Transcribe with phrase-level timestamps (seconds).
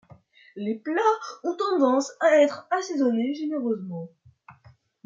[0.55, 4.09] Les plats ont tendance à être assaisonnés généreusement.